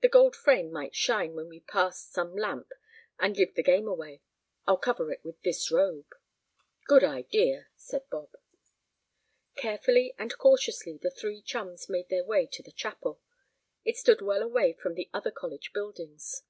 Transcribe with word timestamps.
The 0.00 0.08
gold 0.08 0.34
frame 0.34 0.72
might 0.72 0.94
shine 0.94 1.34
when 1.34 1.50
we 1.50 1.60
passed 1.60 2.10
some 2.10 2.34
lamp 2.34 2.70
and 3.18 3.34
give 3.36 3.54
the 3.54 3.62
game 3.62 3.86
away. 3.86 4.22
I'll 4.66 4.78
cover 4.78 5.12
it 5.12 5.22
with 5.22 5.38
this 5.42 5.70
robe." 5.70 6.06
"Good 6.86 7.04
idea," 7.04 7.66
said 7.76 8.08
Bob. 8.08 8.36
Carefully 9.54 10.14
and 10.16 10.34
cautiously 10.38 10.96
the 10.96 11.10
three 11.10 11.42
chums 11.42 11.90
made 11.90 12.08
their 12.08 12.24
way 12.24 12.46
to 12.52 12.62
the 12.62 12.72
chapel. 12.72 13.20
It 13.84 13.98
stood 13.98 14.22
well 14.22 14.42
away 14.42 14.72
from 14.72 14.94
the 14.94 15.10
other 15.12 15.30
college 15.30 15.74
buildings. 15.74 16.42